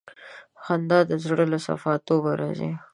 خندا 0.65 0.99
د 1.09 1.11
زړه 1.23 1.45
له 1.51 1.57
صفا 1.65 1.93
توب 2.07 2.23
راځي. 2.39 2.71